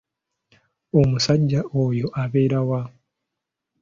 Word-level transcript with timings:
Omusajja 0.99 1.61
oyoabeera 1.83 2.59
wa? 2.69 2.81